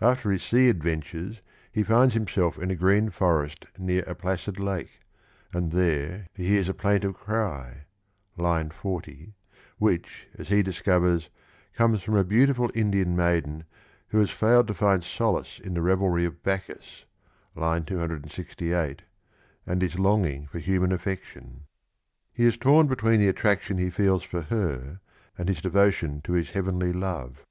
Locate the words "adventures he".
0.70-1.82